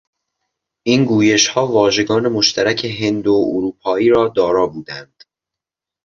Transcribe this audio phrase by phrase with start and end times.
[0.85, 5.23] این گویشها واژگان مشترک هند و اروپایی را دارا بودند.